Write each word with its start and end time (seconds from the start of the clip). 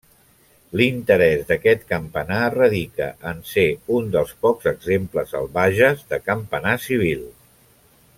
L'interès 0.79 1.43
d'aquest 1.49 1.83
campanar 1.91 2.39
radica 2.55 3.09
en 3.33 3.43
ser 3.51 3.67
un 3.99 4.09
dels 4.17 4.33
pocs 4.47 4.71
exemples 4.75 5.37
al 5.41 5.53
Bages 5.59 6.03
de 6.15 6.21
campanar 6.31 6.75
civil. 6.89 7.23